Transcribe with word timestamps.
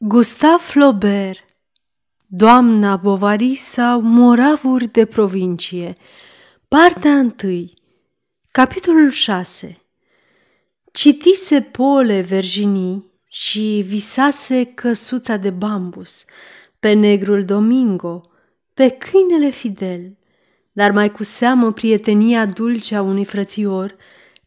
Gustav 0.00 0.60
Flaubert 0.60 1.44
Doamna 2.26 2.96
Bovary 2.96 3.54
sau 3.54 4.00
Moravuri 4.00 4.86
de 4.86 5.04
provincie 5.04 5.92
Partea 6.68 7.34
1 7.42 7.70
Capitolul 8.50 9.10
6 9.10 9.78
Citise 10.92 11.60
Pole 11.60 12.20
Virginie 12.20 13.04
și 13.28 13.84
visase 13.86 14.64
căsuța 14.64 15.36
de 15.36 15.50
bambus, 15.50 16.24
pe 16.78 16.92
negrul 16.92 17.44
Domingo, 17.44 18.20
pe 18.74 18.88
câinele 18.88 19.50
Fidel, 19.50 20.16
dar 20.72 20.90
mai 20.90 21.12
cu 21.12 21.22
seamă 21.22 21.72
prietenia 21.72 22.46
dulce 22.46 22.96
a 22.96 23.02
unui 23.02 23.24
frățior– 23.24 23.96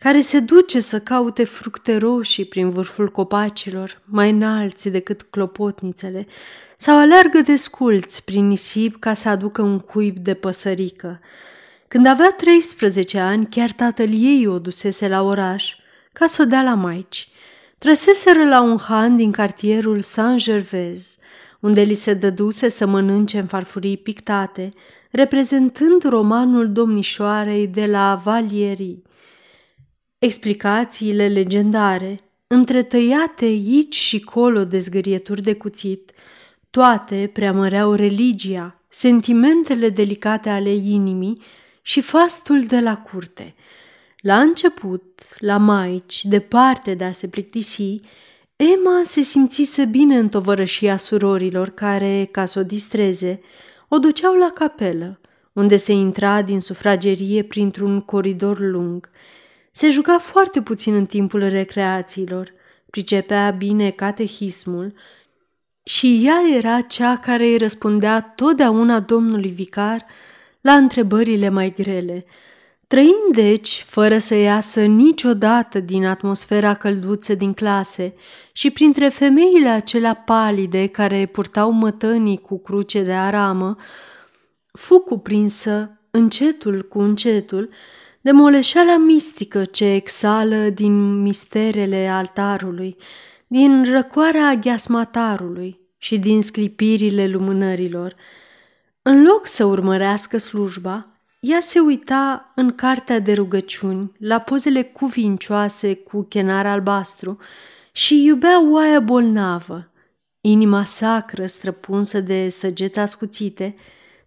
care 0.04 0.22
se 0.22 0.40
duce 0.40 0.80
să 0.80 1.00
caute 1.00 1.44
fructe 1.44 1.98
roșii 1.98 2.46
prin 2.46 2.70
vârful 2.70 3.10
copacilor, 3.12 4.02
mai 4.06 4.30
înalți 4.30 4.90
decât 4.90 5.22
clopotnițele, 5.22 6.28
sau 6.78 6.98
aleargă 6.98 7.40
desculți 7.46 8.24
prin 8.24 8.48
nisip 8.48 9.00
ca 9.00 9.14
să 9.14 9.30
aducă 9.30 9.62
un 9.62 9.80
cuib 9.80 10.18
de 10.18 10.34
păsărică. 10.34 11.20
Când 11.88 12.06
avea 12.06 12.32
13 12.32 13.20
ani, 13.20 13.48
chiar 13.50 13.72
tatăl 13.72 14.10
ei 14.12 14.48
o 14.48 14.60
dusese 14.60 15.08
la 15.08 15.22
oraș, 15.22 15.76
ca 16.14 16.28
să 16.28 16.42
o 16.42 16.46
dea 16.46 16.62
la 16.62 16.74
maici. 16.74 17.30
Trăseseră 17.78 18.46
la 18.46 18.62
un 18.62 18.78
han 18.78 19.16
din 19.16 19.32
cartierul 19.32 20.02
Saint-Gervais, 20.02 21.18
unde 21.60 21.82
li 21.82 21.94
se 21.94 22.14
dăduse 22.14 22.70
să 22.70 22.86
mănânce 22.86 23.40
în 23.40 23.46
farfurii 23.46 23.98
pictate, 23.98 24.70
reprezentând 25.12 26.04
romanul 26.04 26.72
domnișoarei 26.72 27.68
de 27.68 27.86
la 27.86 28.22
Valierii. 28.24 29.04
Explicațiile 30.24 31.28
legendare, 31.28 32.20
întretăiate 32.48 33.46
aici 33.46 33.96
și 33.96 34.20
colo 34.20 34.64
de 34.64 34.78
zgârieturi 34.78 35.42
de 35.42 35.54
cuțit, 35.56 36.12
toate 36.70 37.30
preamăreau 37.34 37.94
religia, 37.94 38.82
sentimentele 38.90 39.90
delicate 39.90 40.50
ale 40.50 40.74
inimii 40.74 41.42
și 41.82 42.02
fastul 42.02 42.66
de 42.66 42.80
la 42.80 42.98
curte. 42.98 43.56
La 44.18 44.40
început, 44.40 45.24
la 45.38 45.58
maici, 45.58 46.26
departe 46.26 46.94
de 46.94 47.04
a 47.04 47.12
se 47.12 47.28
plictisi, 47.28 48.00
Emma 48.56 49.02
se 49.04 49.22
simțise 49.22 49.86
bine 49.86 50.18
în 50.18 50.30
tovărășia 50.30 50.98
surorilor 50.98 51.70
care, 51.70 52.28
ca 52.32 52.46
să 52.46 52.60
o 52.60 52.64
distreze, 52.64 53.42
o 53.88 53.98
duceau 53.98 54.34
la 54.34 54.52
capelă, 54.54 55.20
unde 55.54 55.78
se 55.78 55.92
intra 55.92 56.42
din 56.42 56.60
sufragerie 56.60 57.44
printr-un 57.44 58.02
coridor 58.02 58.60
lung– 58.60 59.10
se 59.72 59.90
juca 59.90 60.20
foarte 60.20 60.62
puțin 60.62 60.94
în 60.94 61.06
timpul 61.06 61.48
recreațiilor, 61.48 62.54
pricepea 62.90 63.52
bine 63.52 63.90
catehismul 63.90 64.94
și 65.84 66.22
ea 66.26 66.42
era 66.56 66.82
cea 66.82 67.18
care 67.18 67.44
îi 67.44 67.58
răspundea 67.58 68.22
totdeauna 68.22 69.00
domnului 69.00 69.50
vicar 69.50 70.06
la 70.62 70.74
întrebările 70.74 71.50
mai 71.50 71.74
grele, 71.78 72.26
trăind 72.88 73.32
deci, 73.32 73.86
fără 73.88 74.18
să 74.18 74.36
iasă 74.36 74.86
niciodată 74.86 75.80
din 75.80 76.06
atmosfera 76.06 76.74
călduță 76.74 77.36
din 77.36 77.54
clase 77.54 78.14
și 78.52 78.70
printre 78.70 79.10
femeile 79.10 79.70
acelea 79.70 80.14
palide 80.16 80.88
care 80.88 81.26
purtau 81.26 81.72
mătănii 81.72 82.38
cu 82.38 82.60
cruce 82.60 83.04
de 83.04 83.14
aramă, 83.14 83.76
fu 84.72 85.00
cuprinsă 85.00 86.00
încetul 86.12 86.82
cu 86.90 87.00
încetul 87.00 87.70
de 88.22 88.32
moleșeala 88.32 88.98
mistică 88.98 89.66
ce 89.66 89.86
exală 89.86 90.56
din 90.56 91.22
misterele 91.22 92.08
altarului, 92.08 92.98
din 93.48 93.84
răcoarea 93.84 94.48
aghiasmatarului 94.48 95.80
și 95.98 96.20
din 96.20 96.42
sclipirile 96.42 97.28
lumânărilor. 97.28 98.16
În 99.02 99.24
loc 99.24 99.48
să 99.48 99.66
urmărească 99.66 100.38
slujba, 100.38 101.08
ea 101.40 101.60
se 101.60 101.80
uita 101.80 102.52
în 102.56 102.76
cartea 102.76 103.20
de 103.20 103.34
rugăciuni, 103.34 104.12
la 104.18 104.40
pozele 104.40 104.84
cuvincioase 104.84 105.96
cu 105.96 106.22
chenar 106.24 106.66
albastru 106.66 107.38
și 107.92 108.24
iubea 108.24 108.72
oaia 108.72 109.00
bolnavă, 109.00 109.92
inima 110.42 110.84
sacră 110.84 111.46
străpunsă 111.46 112.20
de 112.20 112.50
săgeți 112.50 113.00
ascuțite, 113.00 113.76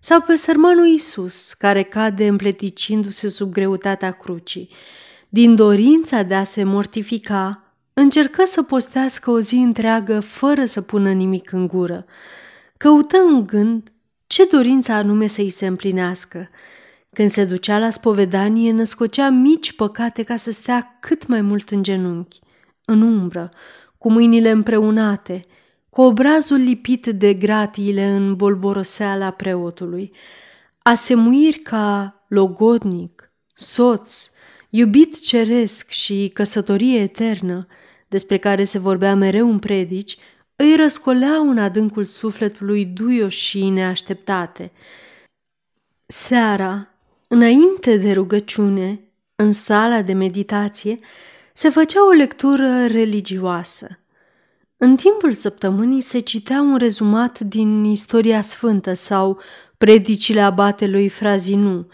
sau 0.06 0.20
pe 0.20 0.34
sărmanul 0.34 0.86
Isus, 0.86 1.52
care 1.52 1.82
cade 1.82 2.26
împleticindu-se 2.26 3.28
sub 3.28 3.52
greutatea 3.52 4.10
crucii. 4.10 4.68
Din 5.28 5.54
dorința 5.54 6.22
de 6.22 6.34
a 6.34 6.44
se 6.44 6.64
mortifica, 6.64 7.74
încercă 7.92 8.44
să 8.46 8.62
postească 8.62 9.30
o 9.30 9.40
zi 9.40 9.54
întreagă 9.54 10.20
fără 10.20 10.64
să 10.64 10.80
pună 10.80 11.12
nimic 11.12 11.52
în 11.52 11.66
gură. 11.66 12.04
Căută 12.76 13.16
în 13.16 13.46
gând 13.46 13.92
ce 14.26 14.48
dorință 14.50 14.92
anume 14.92 15.26
să-i 15.26 15.50
se 15.50 15.66
împlinească. 15.66 16.48
Când 17.12 17.30
se 17.30 17.44
ducea 17.44 17.78
la 17.78 17.90
spovedanie, 17.90 18.72
născocea 18.72 19.28
mici 19.28 19.72
păcate 19.72 20.22
ca 20.22 20.36
să 20.36 20.50
stea 20.50 20.98
cât 21.00 21.26
mai 21.26 21.40
mult 21.40 21.70
în 21.70 21.82
genunchi, 21.82 22.40
în 22.84 23.02
umbră, 23.02 23.50
cu 23.98 24.10
mâinile 24.10 24.50
împreunate– 24.50 25.44
cu 25.94 26.00
obrazul 26.00 26.56
lipit 26.56 27.06
de 27.06 27.34
gratiile 27.34 28.04
în 28.04 28.36
bolboroseala 28.36 29.30
preotului, 29.30 30.12
asemuiri 30.82 31.58
ca 31.58 32.14
logodnic, 32.28 33.32
soț, 33.54 34.30
iubit 34.70 35.20
ceresc 35.20 35.90
și 35.90 36.30
căsătorie 36.32 37.00
eternă, 37.00 37.66
despre 38.08 38.38
care 38.38 38.64
se 38.64 38.78
vorbea 38.78 39.14
mereu 39.14 39.50
în 39.50 39.58
predici, 39.58 40.16
îi 40.56 40.76
răscoleau 40.76 41.48
în 41.48 41.58
adâncul 41.58 42.04
sufletului 42.04 42.84
duioși 42.84 43.40
și 43.40 43.68
neașteptate. 43.68 44.72
Seara, 46.06 46.88
înainte 47.28 47.96
de 47.96 48.12
rugăciune, 48.12 49.00
în 49.36 49.52
sala 49.52 50.02
de 50.02 50.12
meditație, 50.12 50.98
se 51.52 51.68
făcea 51.68 52.06
o 52.06 52.10
lectură 52.10 52.86
religioasă– 52.86 53.98
în 54.76 54.96
timpul 54.96 55.32
săptămânii 55.32 56.00
se 56.00 56.18
citea 56.18 56.60
un 56.60 56.76
rezumat 56.76 57.40
din 57.40 57.84
Istoria 57.84 58.42
Sfântă 58.42 58.92
sau 58.92 59.40
predicile 59.78 60.40
abatelui 60.40 61.08
Frazinu, 61.08 61.86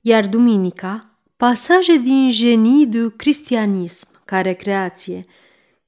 iar 0.00 0.26
duminica, 0.26 1.10
pasaje 1.36 1.96
din 1.96 2.28
Genii 2.30 2.86
du 2.86 3.10
Cristianism 3.16 4.08
ca 4.24 4.40
recreație. 4.40 5.24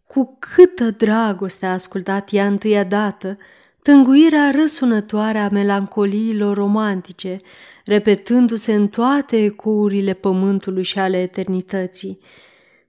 Cu 0.07 0.37
câtă 0.39 0.91
dragoste 0.91 1.67
a 1.67 1.73
ascultat 1.73 2.33
ea 2.33 2.47
întâia 2.47 2.85
dată 2.85 3.39
tânguirea 3.83 4.51
răsunătoare 4.51 5.39
a 5.39 5.49
melancoliilor 5.49 6.57
romantice, 6.57 7.37
repetându-se 7.85 8.75
în 8.75 8.89
toate 8.89 9.45
ecourile 9.45 10.12
pământului 10.12 10.83
și 10.83 10.99
ale 10.99 11.21
eternității– 11.21 12.19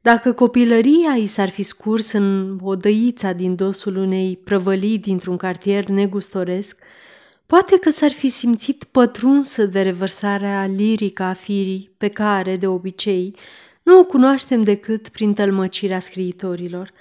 dacă 0.01 0.34
copilăria 0.34 1.16
i 1.16 1.25
s-ar 1.25 1.50
fi 1.50 1.63
scurs 1.63 2.12
în 2.12 2.59
odăița 2.62 3.31
din 3.31 3.56
dosul 3.56 3.95
unei 3.95 4.38
prăvălii 4.44 5.00
dintr-un 5.00 5.38
cartier 5.38 5.85
negustoresc, 5.85 6.84
poate 7.45 7.78
că 7.78 7.89
s-ar 7.89 8.11
fi 8.11 8.29
simțit 8.29 8.84
pătrunsă 8.84 9.66
de 9.66 9.81
revărsarea 9.81 10.66
lirică 10.66 11.23
a 11.23 11.34
firii 11.34 11.94
pe 11.97 12.07
care, 12.07 12.57
de 12.57 12.67
obicei, 12.67 13.35
nu 13.84 14.00
o 14.00 14.03
cunoaștem 14.03 14.63
decât 14.63 15.07
prin 15.09 15.34
tălmăcirea 15.34 16.00
scriitorilor. 16.00 16.91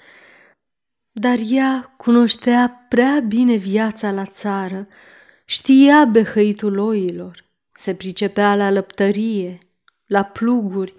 Dar 1.11 1.37
ea 1.49 1.93
cunoștea 1.97 2.85
prea 2.89 3.19
bine 3.27 3.55
viața 3.55 4.11
la 4.11 4.25
țară, 4.25 4.87
știa 5.45 6.05
behăitul 6.05 6.77
oilor, 6.77 7.43
se 7.73 7.93
pricepea 7.93 8.55
la 8.55 8.71
lăptărie, 8.71 9.59
la 10.05 10.23
pluguri, 10.23 10.93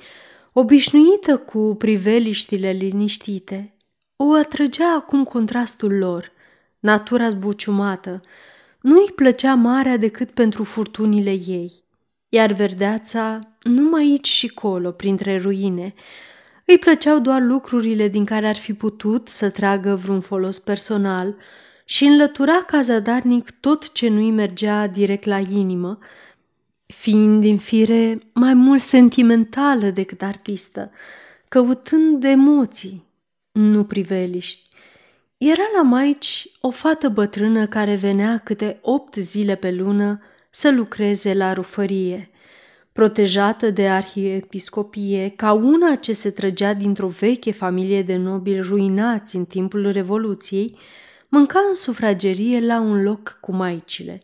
Obișnuită 0.54 1.36
cu 1.36 1.74
priveliștile 1.78 2.70
liniștite, 2.70 3.76
o 4.16 4.32
atrăgea 4.32 4.94
acum 4.94 5.24
contrastul 5.24 5.98
lor, 5.98 6.32
natura 6.78 7.28
zbuciumată. 7.28 8.20
Nu-i 8.80 9.12
plăcea 9.14 9.54
marea 9.54 9.96
decât 9.96 10.30
pentru 10.30 10.64
furtunile 10.64 11.30
ei, 11.30 11.72
iar 12.28 12.52
verdeața 12.52 13.38
numai 13.62 14.02
aici 14.02 14.28
și 14.28 14.48
colo, 14.48 14.90
printre 14.90 15.38
ruine. 15.38 15.94
Îi 16.64 16.78
plăceau 16.78 17.18
doar 17.18 17.42
lucrurile 17.42 18.08
din 18.08 18.24
care 18.24 18.46
ar 18.46 18.56
fi 18.56 18.72
putut 18.72 19.28
să 19.28 19.50
tragă 19.50 19.94
vreun 19.94 20.20
folos 20.20 20.58
personal 20.58 21.36
și 21.84 22.04
înlătura 22.04 22.62
ca 22.66 22.80
zadarnic 22.80 23.50
tot 23.60 23.92
ce 23.92 24.08
nu-i 24.08 24.30
mergea 24.30 24.86
direct 24.86 25.24
la 25.24 25.38
inimă, 25.38 25.98
fiind 26.92 27.40
din 27.40 27.58
fire 27.58 28.18
mai 28.32 28.54
mult 28.54 28.80
sentimentală 28.80 29.86
decât 29.86 30.22
artistă, 30.22 30.90
căutând 31.48 32.24
emoții, 32.24 33.04
nu 33.52 33.84
priveliști. 33.84 34.70
Era 35.36 35.62
la 35.74 35.82
maici 35.82 36.48
o 36.60 36.70
fată 36.70 37.08
bătrână 37.08 37.66
care 37.66 37.94
venea 37.94 38.38
câte 38.38 38.78
opt 38.82 39.14
zile 39.14 39.54
pe 39.54 39.70
lună 39.70 40.20
să 40.50 40.70
lucreze 40.70 41.34
la 41.34 41.52
rufărie. 41.52 42.30
Protejată 42.92 43.70
de 43.70 43.88
arhiepiscopie, 43.88 45.32
ca 45.36 45.52
una 45.52 45.94
ce 45.94 46.12
se 46.12 46.30
trăgea 46.30 46.74
dintr-o 46.74 47.08
veche 47.08 47.52
familie 47.52 48.02
de 48.02 48.16
nobili 48.16 48.60
ruinați 48.60 49.36
în 49.36 49.44
timpul 49.44 49.90
Revoluției, 49.92 50.78
mânca 51.28 51.58
în 51.68 51.74
sufragerie 51.74 52.60
la 52.60 52.80
un 52.80 53.02
loc 53.02 53.38
cu 53.40 53.52
maicile. 53.52 54.22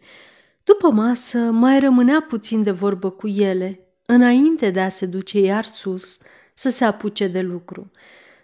După 0.69 0.91
masă 0.91 1.39
mai 1.39 1.81
rămânea 1.81 2.25
puțin 2.29 2.63
de 2.63 2.71
vorbă 2.71 3.11
cu 3.11 3.27
ele, 3.27 3.81
înainte 4.07 4.71
de 4.71 4.81
a 4.81 4.89
se 4.89 5.07
duce 5.07 5.39
iar 5.39 5.65
sus 5.65 6.19
să 6.55 6.69
se 6.69 6.85
apuce 6.85 7.27
de 7.27 7.41
lucru. 7.41 7.91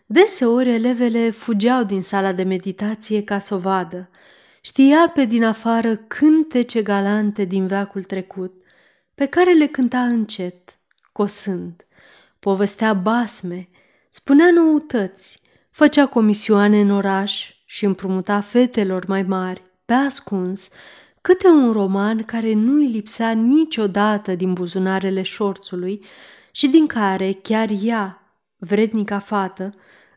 Deseori 0.06 0.70
elevele 0.70 1.30
fugeau 1.30 1.84
din 1.84 2.02
sala 2.02 2.32
de 2.32 2.42
meditație 2.42 3.22
ca 3.22 3.38
să 3.38 3.54
o 3.54 3.58
vadă. 3.58 4.10
Știa 4.60 5.10
pe 5.14 5.24
din 5.24 5.44
afară 5.44 5.96
cântece 5.96 6.82
galante 6.82 7.44
din 7.44 7.66
veacul 7.66 8.02
trecut, 8.02 8.52
pe 9.14 9.26
care 9.26 9.52
le 9.52 9.66
cânta 9.66 10.00
încet, 10.00 10.78
cosând. 11.12 11.86
Povestea 12.40 12.92
basme, 12.92 13.68
spunea 14.10 14.50
noutăți, 14.50 15.40
făcea 15.70 16.06
comisioane 16.06 16.80
în 16.80 16.90
oraș 16.90 17.54
și 17.64 17.84
împrumuta 17.84 18.40
fetelor 18.40 19.06
mai 19.06 19.22
mari, 19.22 19.62
pe 19.84 19.92
ascuns, 19.92 20.68
câte 21.26 21.48
un 21.48 21.72
roman 21.72 22.22
care 22.22 22.52
nu 22.52 22.74
îi 22.74 22.86
lipsea 22.86 23.30
niciodată 23.30 24.34
din 24.34 24.52
buzunarele 24.52 25.22
șorțului 25.22 26.04
și 26.52 26.68
din 26.68 26.86
care 26.86 27.32
chiar 27.32 27.68
ea, 27.82 28.34
vrednica 28.56 29.18
fată, 29.18 29.70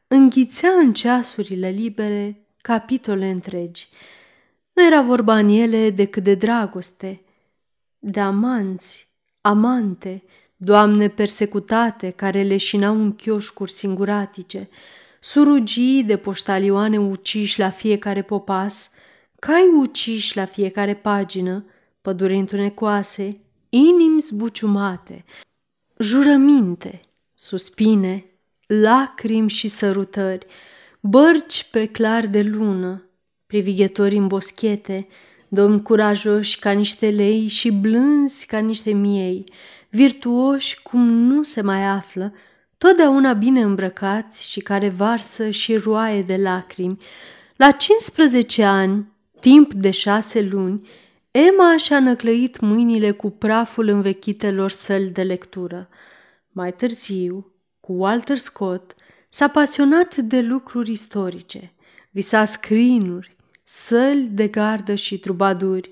înghițea 0.08 0.70
în 0.70 0.94
ceasurile 0.94 1.70
libere 1.70 2.48
capitole 2.62 3.30
întregi. 3.30 3.90
Nu 4.74 4.86
era 4.86 5.02
vorba 5.02 5.38
în 5.38 5.50
ele 5.50 5.90
decât 5.90 6.24
de 6.24 6.34
dragoste, 6.34 7.22
de 8.00 8.20
amanți, 8.20 9.08
amante, 9.42 10.24
doamne 10.56 11.08
persecutate 11.08 12.10
care 12.10 12.42
leșinau 12.42 12.96
în 12.96 13.16
chioșcuri 13.16 13.72
singuratice, 13.72 14.70
surugii 15.20 16.04
de 16.04 16.18
poștalioane 16.18 17.00
uciși 17.00 17.60
la 17.60 17.70
fiecare 17.70 18.22
popas, 18.22 18.92
cai 19.48 19.70
uciși 19.76 20.36
la 20.36 20.46
fiecare 20.46 20.94
pagină, 20.94 21.66
pădure 22.02 22.36
întunecoase, 22.36 23.40
inimi 23.70 24.22
zbuciumate, 24.22 25.26
jurăminte, 25.98 27.02
suspine, 27.36 28.26
lacrimi 28.66 29.50
și 29.50 29.68
sărutări, 29.68 30.46
bărci 31.00 31.68
pe 31.72 31.86
clar 31.86 32.26
de 32.26 32.42
lună, 32.42 33.10
privighetori 33.46 34.16
în 34.16 34.28
boschete, 34.28 35.08
domni 35.48 35.82
curajoși 35.82 36.60
ca 36.60 36.72
niște 36.72 37.10
lei 37.10 37.48
și 37.48 37.72
blânzi 37.72 38.46
ca 38.46 38.58
niște 38.58 38.92
miei, 38.92 39.44
virtuoși 39.90 40.82
cum 40.82 41.08
nu 41.08 41.44
se 41.44 41.62
mai 41.62 41.86
află, 41.86 42.34
totdeauna 42.78 43.34
bine 43.34 43.62
îmbrăcați 43.62 44.52
și 44.52 44.60
care 44.60 44.90
varsă 44.90 45.50
și 45.50 45.76
roaie 45.76 46.22
de 46.22 46.36
lacrimi. 46.36 46.98
La 47.56 47.72
15 47.72 48.64
ani, 48.64 49.16
timp 49.40 49.74
de 49.74 49.92
șase 49.92 50.42
luni, 50.42 50.88
Emma 51.32 51.78
și-a 51.78 52.00
năclăit 52.00 52.60
mâinile 52.60 53.12
cu 53.12 53.30
praful 53.30 53.88
învechitelor 53.88 54.70
săli 54.70 55.10
de 55.10 55.24
lectură. 55.24 55.90
Mai 56.52 56.74
târziu, 56.74 57.52
cu 57.80 57.94
Walter 57.94 58.38
Scott, 58.38 58.96
s-a 59.30 59.48
pasionat 59.48 60.16
de 60.16 60.42
lucruri 60.42 60.92
istorice, 60.92 61.74
visa 62.12 62.46
scrinuri, 62.46 63.36
săli 63.64 64.30
de 64.32 64.48
gardă 64.48 64.96
și 64.96 65.20
trubaduri. 65.20 65.92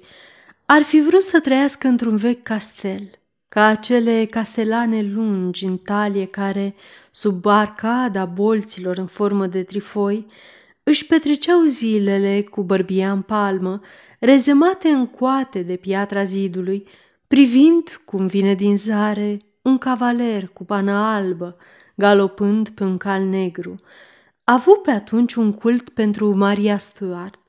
Ar 0.65 0.81
fi 0.81 1.01
vrut 1.01 1.21
să 1.21 1.39
trăiască 1.39 1.87
într-un 1.87 2.15
vechi 2.15 2.43
castel, 2.43 3.09
ca 3.49 3.65
acele 3.65 4.25
castelane 4.25 5.01
lungi 5.01 5.65
în 5.65 5.77
talie 5.77 6.25
care, 6.25 6.75
sub 7.11 7.45
arcada 7.45 8.25
bolților 8.25 8.97
în 8.97 9.07
formă 9.07 9.47
de 9.47 9.63
trifoi, 9.63 10.25
își 10.87 11.05
petreceau 11.05 11.61
zilele 11.63 12.41
cu 12.41 12.63
bărbia 12.63 13.11
în 13.11 13.21
palmă, 13.21 13.81
rezemate 14.19 14.87
în 14.87 15.07
coate 15.07 15.61
de 15.61 15.75
piatra 15.75 16.23
zidului, 16.23 16.87
privind 17.27 18.01
cum 18.05 18.27
vine 18.27 18.53
din 18.53 18.77
zare 18.77 19.37
un 19.61 19.77
cavaler 19.77 20.47
cu 20.47 20.65
pană 20.65 20.91
albă, 20.91 21.57
galopând 21.95 22.69
pe 22.69 22.83
un 22.83 22.97
cal 22.97 23.23
negru. 23.23 23.75
A 24.43 24.53
avut 24.53 24.81
pe 24.81 24.91
atunci 24.91 25.33
un 25.33 25.53
cult 25.53 25.89
pentru 25.89 26.35
Maria 26.35 26.77
Stuart 26.77 27.39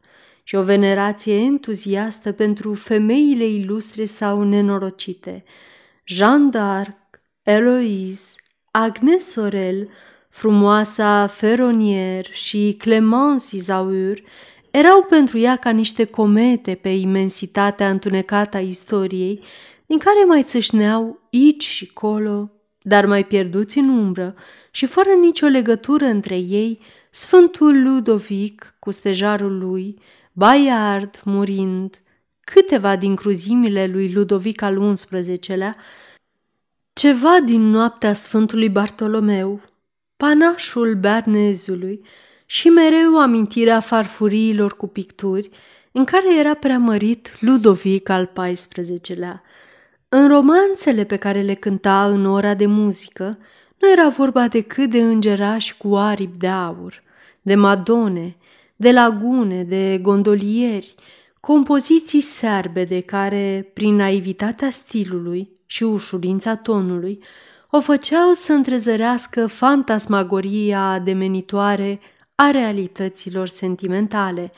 și 0.42 0.54
o 0.54 0.62
venerație 0.62 1.34
entuziastă 1.34 2.32
pentru 2.32 2.74
femeile 2.74 3.44
ilustre 3.44 4.04
sau 4.04 4.42
nenorocite. 4.42 5.44
Jeanne 6.04 6.50
d'Arc, 6.50 7.20
Eloise, 7.42 8.34
Agnes 8.70 9.26
Sorel, 9.30 9.88
frumoasa 10.36 11.26
Feronier 11.26 12.26
și 12.30 12.74
Clemence 12.78 13.56
Isaur 13.56 14.22
erau 14.70 15.02
pentru 15.02 15.38
ea 15.38 15.56
ca 15.56 15.70
niște 15.70 16.04
comete 16.04 16.74
pe 16.74 16.88
imensitatea 16.88 17.90
întunecată 17.90 18.56
a 18.56 18.60
istoriei, 18.60 19.40
din 19.86 19.98
care 19.98 20.24
mai 20.24 20.42
țâșneau 20.42 21.20
aici 21.32 21.66
și 21.66 21.92
colo, 21.92 22.50
dar 22.82 23.06
mai 23.06 23.24
pierduți 23.24 23.78
în 23.78 23.88
umbră 23.88 24.34
și 24.70 24.86
fără 24.86 25.10
nicio 25.20 25.46
legătură 25.46 26.04
între 26.04 26.36
ei, 26.36 26.80
Sfântul 27.10 27.82
Ludovic 27.82 28.76
cu 28.78 28.90
stejarul 28.90 29.58
lui, 29.58 29.98
Bayard 30.32 31.20
murind, 31.24 32.02
câteva 32.40 32.96
din 32.96 33.14
cruzimile 33.14 33.86
lui 33.86 34.12
Ludovic 34.12 34.62
al 34.62 34.92
XI-lea, 34.92 35.74
ceva 36.92 37.38
din 37.44 37.70
noaptea 37.70 38.12
Sfântului 38.12 38.68
Bartolomeu, 38.68 39.60
panașul 40.16 40.94
Bernezului 40.94 42.00
și 42.46 42.68
mereu 42.68 43.20
amintirea 43.20 43.80
farfuriilor 43.80 44.76
cu 44.76 44.86
picturi 44.86 45.50
în 45.92 46.04
care 46.04 46.38
era 46.38 46.54
preamărit 46.54 47.36
Ludovic 47.40 48.08
al 48.08 48.32
XIV-lea. 48.34 49.42
În 50.08 50.28
romanțele 50.28 51.04
pe 51.04 51.16
care 51.16 51.40
le 51.40 51.54
cânta 51.54 52.06
în 52.06 52.26
ora 52.26 52.54
de 52.54 52.66
muzică, 52.66 53.38
nu 53.78 53.90
era 53.90 54.08
vorba 54.08 54.48
decât 54.48 54.90
de 54.90 55.00
îngerași 55.00 55.76
cu 55.76 55.96
aripi 55.96 56.38
de 56.38 56.48
aur, 56.48 57.02
de 57.42 57.54
madone, 57.54 58.36
de 58.76 58.92
lagune, 58.92 59.62
de 59.62 59.98
gondolieri, 60.02 60.94
compoziții 61.40 62.20
serbe 62.20 62.84
de 62.84 63.00
care, 63.00 63.70
prin 63.74 63.94
naivitatea 63.94 64.70
stilului 64.70 65.50
și 65.66 65.82
ușurința 65.82 66.56
tonului, 66.56 67.22
o 67.76 67.80
făceau 67.80 68.32
să 68.32 68.52
întrezărească 68.52 69.46
fantasmagoria 69.46 70.80
ademenitoare 70.80 72.00
a 72.34 72.50
realităților 72.50 73.48
sentimentale. 73.48 74.52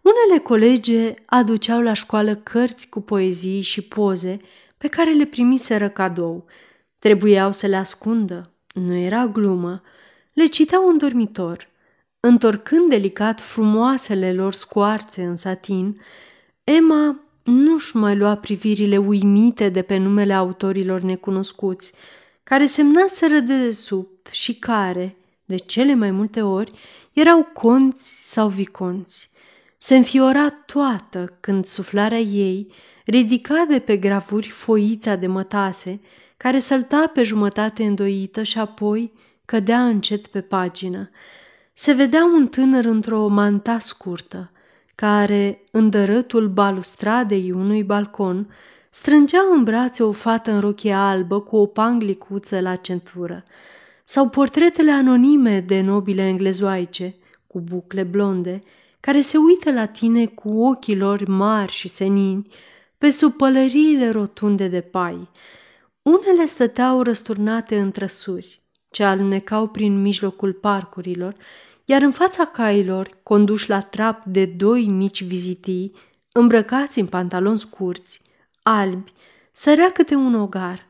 Unele 0.00 0.40
colege 0.42 1.14
aduceau 1.26 1.80
la 1.80 1.92
școală 1.92 2.34
cărți 2.34 2.88
cu 2.88 3.00
poezii 3.00 3.60
și 3.60 3.82
poze 3.82 4.40
pe 4.78 4.88
care 4.88 5.12
le 5.12 5.24
primiseră 5.24 5.88
cadou. 5.88 6.44
Trebuiau 6.98 7.52
să 7.52 7.66
le 7.66 7.76
ascundă, 7.76 8.50
nu 8.74 8.94
era 8.94 9.26
glumă, 9.26 9.82
le 10.32 10.44
citeau 10.44 10.88
în 10.88 10.98
dormitor. 10.98 11.68
Întorcând 12.20 12.88
delicat 12.88 13.40
frumoasele 13.40 14.32
lor 14.32 14.52
scoarțe 14.52 15.24
în 15.24 15.36
satin, 15.36 16.00
Emma 16.64 17.20
nu-și 17.42 17.96
mai 17.96 18.16
lua 18.16 18.36
privirile 18.36 18.96
uimite 18.96 19.68
de 19.68 19.82
pe 19.82 19.96
numele 19.96 20.32
autorilor 20.32 21.00
necunoscuți, 21.00 21.92
care 22.50 22.66
semnaseră 22.66 23.38
de 23.38 23.64
desubt 23.64 24.26
și 24.30 24.54
care, 24.54 25.16
de 25.44 25.56
cele 25.56 25.94
mai 25.94 26.10
multe 26.10 26.42
ori, 26.42 26.72
erau 27.12 27.42
conți 27.42 28.32
sau 28.32 28.48
viconți. 28.48 29.30
Se 29.78 29.96
înfiora 29.96 30.50
toată 30.50 31.36
când 31.40 31.64
suflarea 31.64 32.18
ei 32.18 32.72
ridica 33.04 33.64
de 33.68 33.78
pe 33.78 33.96
gravuri 33.96 34.48
foița 34.48 35.16
de 35.16 35.26
mătase, 35.26 36.00
care 36.36 36.58
sălta 36.58 37.10
pe 37.14 37.22
jumătate 37.22 37.84
îndoită 37.84 38.42
și 38.42 38.58
apoi 38.58 39.12
cădea 39.44 39.86
încet 39.86 40.26
pe 40.26 40.40
pagină. 40.40 41.10
Se 41.72 41.92
vedea 41.92 42.24
un 42.24 42.48
tânăr 42.48 42.84
într-o 42.84 43.26
manta 43.26 43.78
scurtă, 43.78 44.50
care, 44.94 45.62
în 45.70 45.90
dărătul 45.90 46.48
balustradei 46.48 47.50
unui 47.50 47.82
balcon, 47.82 48.48
strângea 48.90 49.40
în 49.52 49.64
brațe 49.64 50.02
o 50.02 50.12
fată 50.12 50.50
în 50.50 50.60
rochie 50.60 50.92
albă 50.92 51.40
cu 51.40 51.56
o 51.56 51.66
panglicuță 51.66 52.60
la 52.60 52.76
centură, 52.76 53.42
sau 54.04 54.28
portretele 54.28 54.90
anonime 54.90 55.60
de 55.60 55.80
nobile 55.80 56.22
englezoaice, 56.22 57.14
cu 57.46 57.60
bucle 57.60 58.02
blonde, 58.02 58.60
care 59.00 59.20
se 59.20 59.36
uită 59.36 59.72
la 59.72 59.86
tine 59.86 60.26
cu 60.26 60.62
ochii 60.62 60.96
lor 60.96 61.26
mari 61.26 61.72
și 61.72 61.88
senini, 61.88 62.48
pe 62.98 63.10
sub 63.10 63.32
pălăriile 63.32 64.10
rotunde 64.10 64.68
de 64.68 64.80
pai. 64.80 65.28
Unele 66.02 66.46
stăteau 66.46 67.02
răsturnate 67.02 67.80
în 67.80 67.90
trăsuri, 67.90 68.62
ce 68.90 69.04
alunecau 69.04 69.66
prin 69.66 70.00
mijlocul 70.00 70.52
parcurilor, 70.52 71.36
iar 71.84 72.02
în 72.02 72.10
fața 72.10 72.44
cailor, 72.44 73.10
conduși 73.22 73.68
la 73.68 73.80
trap 73.80 74.24
de 74.24 74.44
doi 74.44 74.86
mici 74.86 75.24
vizitii, 75.24 75.92
îmbrăcați 76.32 77.00
în 77.00 77.06
pantaloni 77.06 77.58
scurți, 77.58 78.20
albi, 78.78 79.12
sărea 79.50 79.90
câte 79.92 80.14
un 80.14 80.34
ogar. 80.34 80.86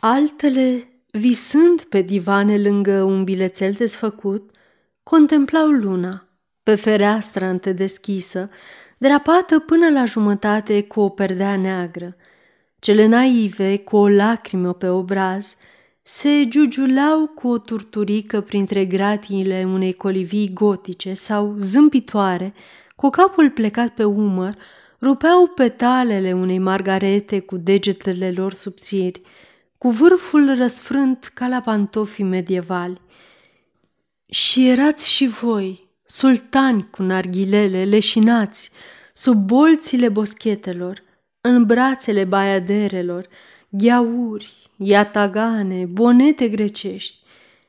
Altele, 0.00 0.88
visând 1.10 1.82
pe 1.82 2.00
divane 2.00 2.58
lângă 2.58 3.02
un 3.02 3.24
bilețel 3.24 3.72
desfăcut, 3.72 4.50
contemplau 5.02 5.68
luna, 5.68 6.28
pe 6.62 6.74
fereastra 6.74 7.48
întădeschisă, 7.48 8.50
drapată 8.98 9.58
până 9.58 9.90
la 9.90 10.04
jumătate 10.04 10.82
cu 10.82 11.00
o 11.00 11.08
perdea 11.08 11.56
neagră. 11.56 12.16
Cele 12.78 13.06
naive, 13.06 13.78
cu 13.78 13.96
o 13.96 14.08
lacrimă 14.08 14.72
pe 14.72 14.88
obraz, 14.88 15.56
se 16.02 16.48
giugiulau 16.48 17.26
cu 17.26 17.48
o 17.48 17.58
turturică 17.58 18.40
printre 18.40 18.84
gratiile 18.84 19.68
unei 19.72 19.92
colivii 19.92 20.52
gotice 20.52 21.14
sau 21.14 21.54
zâmbitoare, 21.58 22.54
cu 22.96 23.10
capul 23.10 23.50
plecat 23.50 23.88
pe 23.94 24.04
umăr, 24.04 24.54
rupeau 25.00 25.46
petalele 25.46 26.32
unei 26.32 26.58
margarete 26.58 27.40
cu 27.40 27.56
degetele 27.56 28.32
lor 28.32 28.54
subțiri, 28.54 29.22
cu 29.78 29.90
vârful 29.90 30.56
răsfrânt 30.56 31.30
ca 31.34 31.46
la 31.46 31.60
pantofii 31.60 32.24
medievali. 32.24 33.00
Și 34.26 34.68
erați 34.68 35.10
și 35.10 35.26
voi, 35.26 35.88
sultani 36.04 36.88
cu 36.90 37.02
narghilele 37.02 37.84
leșinați, 37.84 38.70
sub 39.14 39.46
bolțile 39.46 40.08
boschetelor, 40.08 41.02
în 41.40 41.64
brațele 41.64 42.24
baiaderelor, 42.24 43.26
gheauri, 43.68 44.70
iatagane, 44.76 45.84
bonete 45.84 46.48
grecești 46.48 47.18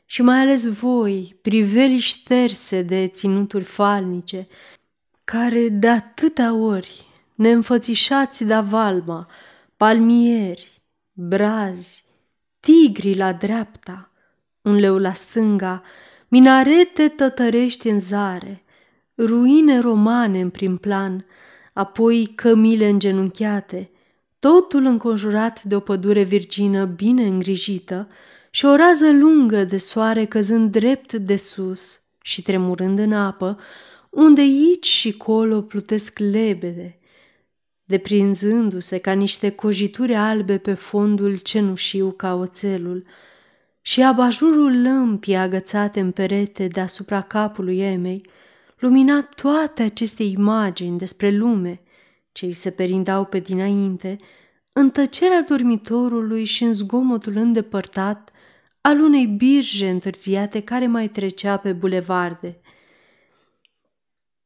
și 0.05 0.21
mai 0.21 0.39
ales 0.39 0.67
voi, 0.67 1.35
priveli 1.41 1.97
șterse 1.97 2.81
de 2.81 3.07
ținuturi 3.07 3.63
falnice, 3.63 4.47
care 5.23 5.69
de 5.69 5.87
atâtea 5.87 6.53
ori 6.53 7.10
ne 7.35 7.51
înfățișați 7.51 8.43
de 8.43 8.55
valma, 8.55 9.27
palmieri, 9.77 10.81
brazi, 11.13 12.03
tigri 12.59 13.15
la 13.15 13.33
dreapta, 13.33 14.11
un 14.61 14.75
leu 14.75 14.97
la 14.97 15.13
stânga, 15.13 15.83
minarete 16.27 17.07
tătărești 17.07 17.87
în 17.87 17.99
zare, 17.99 18.63
ruine 19.17 19.79
romane 19.79 20.39
în 20.39 20.49
prim 20.49 20.77
plan, 20.77 21.25
apoi 21.73 22.31
cămile 22.35 22.87
îngenunchiate, 22.87 23.91
totul 24.39 24.85
înconjurat 24.85 25.63
de 25.63 25.75
o 25.75 25.79
pădure 25.79 26.23
virgină 26.23 26.85
bine 26.85 27.25
îngrijită 27.25 28.07
și 28.49 28.65
o 28.65 28.75
rază 28.75 29.11
lungă 29.11 29.63
de 29.63 29.77
soare 29.77 30.25
căzând 30.25 30.71
drept 30.71 31.13
de 31.13 31.35
sus 31.35 32.01
și 32.21 32.41
tremurând 32.41 32.99
în 32.99 33.13
apă, 33.13 33.59
unde 34.09 34.41
aici 34.41 34.87
și 34.87 35.17
colo 35.17 35.61
plutesc 35.61 36.19
lebede, 36.19 36.99
deprinzându-se 37.91 38.97
ca 38.97 39.11
niște 39.11 39.49
cojituri 39.49 40.15
albe 40.15 40.57
pe 40.57 40.73
fondul 40.73 41.37
cenușiu 41.37 42.11
ca 42.11 42.33
oțelul, 42.33 43.05
și 43.81 44.03
abajurul 44.03 44.81
lămpii 44.81 45.35
agățate 45.35 45.99
în 45.99 46.11
perete 46.11 46.67
deasupra 46.67 47.21
capului 47.21 47.79
Emei 47.79 48.25
lumina 48.79 49.21
toate 49.21 49.83
aceste 49.83 50.23
imagini 50.23 50.97
despre 50.97 51.29
lume 51.29 51.81
ce 52.31 52.45
îi 52.45 52.51
se 52.51 52.69
perindau 52.69 53.25
pe 53.25 53.39
dinainte, 53.39 54.17
în 54.73 54.89
tăcerea 54.89 55.41
dormitorului 55.41 56.43
și 56.43 56.63
în 56.63 56.73
zgomotul 56.73 57.35
îndepărtat 57.35 58.31
al 58.81 58.99
unei 58.99 59.25
birje 59.25 59.89
întârziate 59.89 60.61
care 60.61 60.87
mai 60.87 61.09
trecea 61.09 61.57
pe 61.57 61.71
bulevarde. 61.73 62.59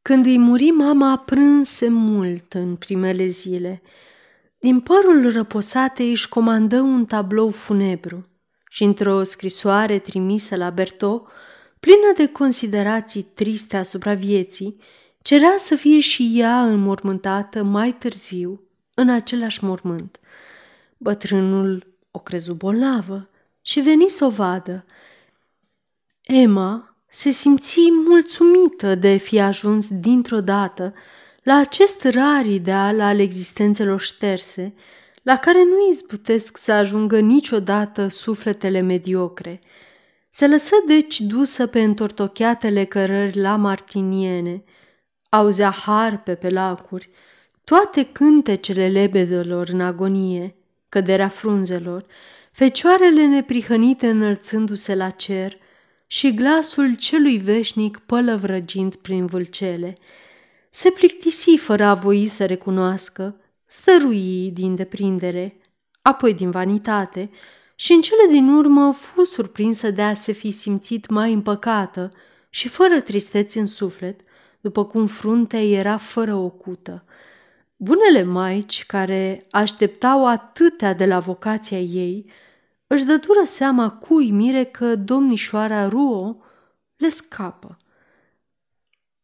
Când 0.07 0.25
îi 0.25 0.37
muri 0.37 0.69
mama, 0.69 1.17
prânse 1.17 1.89
mult 1.89 2.53
în 2.53 2.75
primele 2.75 3.25
zile. 3.25 3.81
Din 4.59 4.79
părul 4.79 5.31
răposate 5.31 6.03
își 6.03 6.29
comandă 6.29 6.79
un 6.79 7.05
tablou 7.05 7.49
funebru 7.49 8.25
și 8.69 8.83
într-o 8.83 9.23
scrisoare 9.23 9.99
trimisă 9.99 10.55
la 10.55 10.69
Berto, 10.69 11.27
plină 11.79 12.13
de 12.15 12.27
considerații 12.27 13.21
triste 13.21 13.77
asupra 13.77 14.13
vieții, 14.13 14.79
cerea 15.21 15.55
să 15.57 15.75
fie 15.75 15.99
și 15.99 16.31
ea 16.33 16.65
înmormântată 16.65 17.63
mai 17.63 17.93
târziu 17.93 18.61
în 18.93 19.09
același 19.09 19.63
mormânt. 19.63 20.19
Bătrânul 20.97 21.97
o 22.11 22.19
crezu 22.19 22.53
bolnavă 22.53 23.29
și 23.61 23.79
veni 23.79 24.07
să 24.07 24.25
o 24.25 24.29
vadă. 24.29 24.85
Emma 26.21 26.94
se 27.15 27.29
simți 27.29 27.79
mulțumită 28.07 28.95
de 28.95 29.15
fi 29.15 29.39
ajuns 29.39 29.87
dintr-o 29.89 30.41
dată 30.41 30.93
la 31.43 31.55
acest 31.55 32.03
rar 32.03 32.45
ideal 32.45 33.01
al 33.01 33.19
existențelor 33.19 33.99
șterse, 33.99 34.73
la 35.21 35.37
care 35.37 35.63
nu 35.63 35.89
izbutesc 35.91 36.57
să 36.57 36.71
ajungă 36.71 37.19
niciodată 37.19 38.07
sufletele 38.07 38.79
mediocre. 38.81 39.59
Se 40.29 40.47
lăsă 40.47 40.75
deci 40.87 41.21
dusă 41.21 41.67
pe 41.67 41.81
întortocheatele 41.81 42.83
cărări 42.83 43.39
la 43.39 43.55
martiniene, 43.55 44.63
auzea 45.29 45.69
harpe 45.69 46.35
pe 46.35 46.49
lacuri, 46.49 47.09
toate 47.63 48.03
cântecele 48.03 48.87
lebedelor 48.87 49.69
în 49.71 49.81
agonie, 49.81 50.55
căderea 50.89 51.27
frunzelor, 51.27 52.05
fecioarele 52.51 53.25
neprihănite 53.25 54.07
înălțându-se 54.07 54.95
la 54.95 55.09
cer 55.09 55.63
și 56.07 56.33
glasul 56.33 56.95
celui 56.95 57.37
veșnic 57.37 57.97
pălăvrăgind 57.97 58.95
prin 58.95 59.25
vâlcele. 59.25 59.97
Se 60.69 60.89
plictisi 60.89 61.57
fără 61.57 61.83
a 61.83 61.93
voi 61.93 62.27
să 62.27 62.45
recunoască, 62.45 63.39
stărui 63.65 64.51
din 64.53 64.75
deprindere, 64.75 65.57
apoi 66.01 66.33
din 66.33 66.51
vanitate 66.51 67.29
și 67.75 67.91
în 67.91 68.01
cele 68.01 68.31
din 68.31 68.49
urmă 68.49 68.93
fu 68.93 69.23
surprinsă 69.23 69.91
de 69.91 70.01
a 70.01 70.13
se 70.13 70.31
fi 70.31 70.51
simțit 70.51 71.09
mai 71.09 71.33
împăcată 71.33 72.09
și 72.49 72.67
fără 72.67 72.99
tristeți 72.99 73.57
în 73.57 73.65
suflet, 73.65 74.19
după 74.61 74.85
cum 74.85 75.07
fruntea 75.07 75.63
era 75.63 75.97
fără 75.97 76.35
ocută. 76.35 77.05
Bunele 77.75 78.23
maici, 78.23 78.85
care 78.85 79.47
așteptau 79.51 80.27
atâtea 80.27 80.93
de 80.93 81.05
la 81.05 81.19
vocația 81.19 81.79
ei, 81.79 82.25
își 82.87 83.05
dădură 83.05 83.43
seama 83.45 83.89
cu 83.89 84.13
uimire 84.13 84.63
că 84.63 84.95
domnișoara 84.95 85.87
Ruo 85.87 86.37
le 86.95 87.09
scapă. 87.09 87.77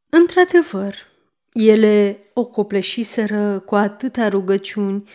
Într-adevăr, 0.09 0.95
ele 1.53 2.19
o 2.33 2.45
copleșiseră 2.45 3.59
cu 3.59 3.75
atâtea 3.75 4.27
rugăciuni, 4.27 5.09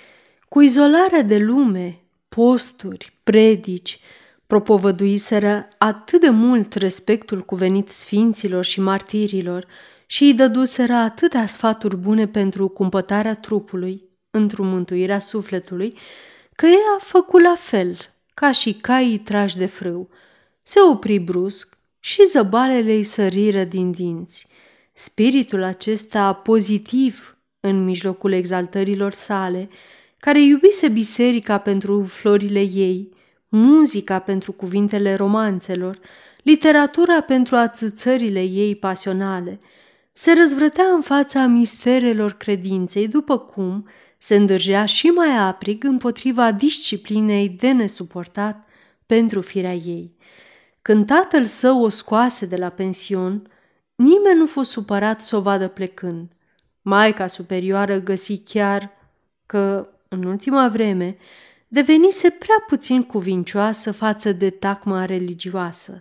cu 0.49 0.61
izolarea 0.61 1.23
de 1.23 1.39
lume, 1.39 2.01
posturi, 2.29 3.19
predici, 3.23 4.01
propovăduiseră 4.47 5.69
atât 5.79 6.21
de 6.21 6.29
mult 6.29 6.75
respectul 6.75 7.41
cuvenit 7.41 7.89
sfinților 7.89 8.65
și 8.65 8.81
martirilor 8.81 9.67
și 10.07 10.25
îi 10.25 10.35
dăduseră 10.35 10.93
atâtea 10.93 11.47
sfaturi 11.47 11.97
bune 11.97 12.27
pentru 12.27 12.69
cumpătarea 12.69 13.35
trupului, 13.35 14.03
într-o 14.31 14.63
mântuirea 14.63 15.19
sufletului, 15.19 15.99
că 16.55 16.67
ea 16.67 16.97
a 16.99 17.03
făcut 17.03 17.43
la 17.43 17.55
fel, 17.59 17.97
ca 18.41 18.53
și 18.53 18.73
caii 18.73 19.19
trași 19.19 19.57
de 19.57 19.67
frâu. 19.67 20.09
Se 20.63 20.79
opri 20.91 21.19
brusc 21.19 21.79
și 22.01 22.27
zăbalele 22.27 22.93
îi 22.93 23.05
săriră 23.05 23.65
din 23.65 23.91
dinți. 23.91 24.47
Spiritul 24.93 25.63
acesta 25.63 26.33
pozitiv 26.33 27.39
în 27.61 27.85
mijlocul 27.85 28.33
exaltărilor 28.33 29.13
sale, 29.13 29.69
care 30.19 30.43
iubise 30.43 30.89
biserica 30.89 31.59
pentru 31.59 32.03
florile 32.03 32.61
ei, 32.61 33.13
muzica 33.49 34.19
pentru 34.19 34.53
cuvintele 34.53 35.15
romanțelor, 35.15 35.99
literatura 36.43 37.21
pentru 37.21 37.57
ațățările 37.57 38.43
ei 38.43 38.77
pasionale, 38.77 39.59
se 40.19 40.33
răzvrătea 40.33 40.85
în 40.85 41.01
fața 41.01 41.47
misterelor 41.47 42.33
credinței, 42.33 43.09
după 43.09 43.39
cum 43.39 43.89
se 44.19 44.35
îndârgea 44.37 44.85
și 44.85 45.07
mai 45.07 45.37
aprig 45.37 45.85
împotriva 45.85 46.53
disciplinei 46.53 47.49
de 47.49 47.73
nesuportat 47.73 48.67
pentru 49.07 49.41
firea 49.41 49.75
ei. 49.75 50.17
Când 50.83 51.07
tatăl 51.07 51.45
său 51.45 51.83
o 51.83 51.89
scoase 51.89 52.47
de 52.47 52.57
la 52.57 52.69
pension, 52.69 53.51
nimeni 53.95 54.39
nu 54.39 54.47
fu 54.47 54.63
supărat 54.63 55.23
să 55.23 55.37
o 55.37 55.41
vadă 55.41 55.69
plecând. 55.69 56.29
Maica 56.83 57.27
superioară 57.27 57.99
găsi 57.99 58.39
chiar 58.39 58.91
că, 59.47 59.89
în 60.09 60.25
ultima 60.25 60.69
vreme, 60.69 61.17
devenise 61.69 62.31
prea 62.31 62.65
puțin 62.67 63.03
cuvincioasă 63.03 63.93
față 63.93 64.33
de 64.33 64.51
tacma 64.51 65.05
religioasă. 65.05 66.01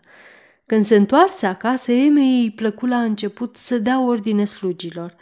Când 0.66 0.84
se 0.84 0.96
întoarse 0.96 1.46
acasă, 1.46 1.92
Emei 1.92 2.42
îi 2.42 2.52
plăcu 2.52 2.86
la 2.86 3.02
început 3.02 3.58
să 3.58 3.78
dea 3.78 4.02
ordine 4.02 4.46
slugilor, 4.46 5.16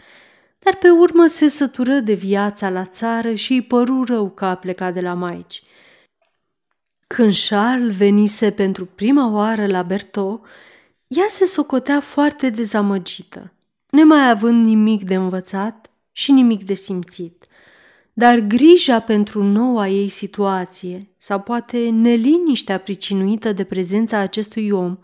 dar 0.60 0.76
pe 0.76 0.90
urmă 0.90 1.28
se 1.28 1.50
sătură 1.50 2.00
de 2.00 2.14
viața 2.14 2.70
la 2.70 2.86
țară 2.86 3.34
și 3.34 3.54
îi 3.54 3.62
păru 3.62 4.04
rău 4.04 4.30
că 4.30 4.46
a 4.46 4.56
plecat 4.56 4.94
de 4.94 5.02
la 5.02 5.14
maici. 5.14 5.64
Când 7.08 7.34
Charles 7.50 7.98
venise 7.98 8.52
pentru 8.52 8.86
prima 8.86 9.32
oară 9.32 9.68
la 9.68 9.84
Berto, 9.84 10.42
ea 11.08 11.26
se 11.30 11.46
socotea 11.46 12.00
foarte 12.00 12.50
dezamăgită, 12.50 13.54
nemai 13.90 14.30
având 14.30 14.66
nimic 14.66 15.04
de 15.04 15.16
învățat 15.16 15.92
și 16.12 16.32
nimic 16.32 16.66
de 16.66 16.74
simțit. 16.74 17.46
Dar 18.14 18.40
grija 18.40 19.00
pentru 19.00 19.44
noua 19.44 19.88
ei 19.88 20.10
situație, 20.10 21.14
sau 21.18 21.40
poate 21.40 21.90
neliniștea 21.90 22.80
pricinuită 22.80 23.52
de 23.52 23.64
prezența 23.64 24.18
acestui 24.18 24.70
om, 24.70 24.98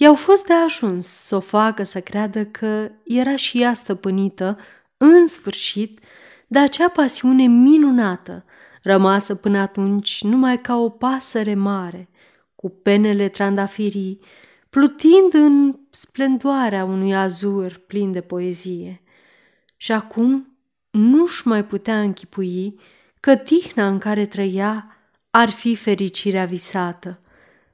i-au 0.00 0.14
fost 0.14 0.46
de 0.46 0.52
ajuns 0.52 1.06
să 1.06 1.36
o 1.36 1.40
facă 1.40 1.82
să 1.82 2.00
creadă 2.00 2.44
că 2.44 2.90
era 3.04 3.36
și 3.36 3.62
ea 3.62 3.72
stăpânită, 3.72 4.58
în 4.96 5.26
sfârșit, 5.26 6.00
de 6.46 6.58
acea 6.58 6.88
pasiune 6.88 7.46
minunată, 7.46 8.44
rămasă 8.82 9.34
până 9.34 9.58
atunci 9.58 10.22
numai 10.22 10.60
ca 10.60 10.76
o 10.76 10.88
pasăre 10.88 11.54
mare, 11.54 12.08
cu 12.54 12.70
penele 12.70 13.28
trandafirii, 13.28 14.20
plutind 14.70 15.34
în 15.34 15.78
splendoarea 15.90 16.84
unui 16.84 17.14
azur 17.14 17.82
plin 17.86 18.12
de 18.12 18.20
poezie. 18.20 19.02
Și 19.76 19.92
acum 19.92 20.56
nu-și 20.90 21.46
mai 21.46 21.64
putea 21.64 22.00
închipui 22.00 22.80
că 23.20 23.36
tihna 23.36 23.86
în 23.88 23.98
care 23.98 24.26
trăia 24.26 24.96
ar 25.30 25.48
fi 25.48 25.74
fericirea 25.74 26.44
visată. 26.44 27.20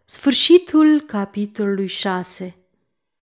Sfârșitul 0.06 1.00
capitolului 1.00 1.86
6 1.86 2.63